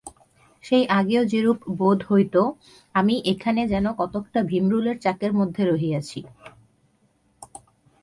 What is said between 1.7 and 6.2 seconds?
বোধ হইত, আমি এখানে যেন কতকটা ভীমরুলের চাকের মধ্যে রহিয়াছি।